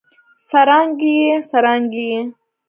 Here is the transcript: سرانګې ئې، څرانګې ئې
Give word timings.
سرانګې 0.47 1.11
ئې، 1.21 1.33
څرانګې 1.49 2.05
ئې 2.11 2.21